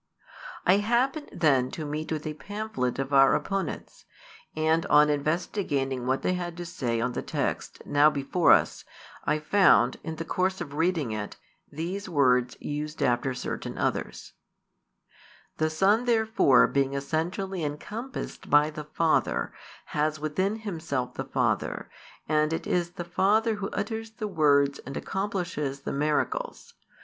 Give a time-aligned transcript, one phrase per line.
[0.65, 4.05] I happened then to meet with a pamphlet of our opponents,
[4.55, 8.83] and on investigating what they had to say on the text now before us,
[9.25, 11.37] I found, in the course of reading it,
[11.71, 14.33] these words used after certain others:
[15.57, 19.53] "The Son therefore being essentially encompassed by the Father,
[19.93, 21.91] has within Himself the Father,
[22.27, 26.73] and it is the Father Who utters the words and accomplishes the miracles.